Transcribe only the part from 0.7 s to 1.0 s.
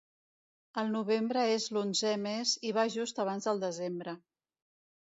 El